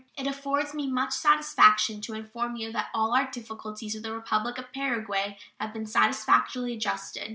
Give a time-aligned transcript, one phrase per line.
[0.17, 4.57] It affords me much satisfaction to inform you that all our difficulties with the Republic
[4.57, 7.29] of Paraguay have been satisfactorily adjusted.